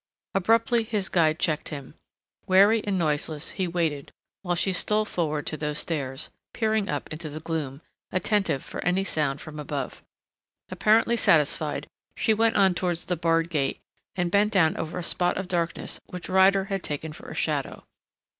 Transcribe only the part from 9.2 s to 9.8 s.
from